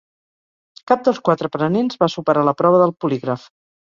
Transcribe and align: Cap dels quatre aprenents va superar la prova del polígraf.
Cap 0.91 1.03
dels 1.07 1.19
quatre 1.29 1.51
aprenents 1.51 2.01
va 2.03 2.09
superar 2.13 2.45
la 2.49 2.57
prova 2.63 2.79
del 2.85 2.97
polígraf. 3.05 3.47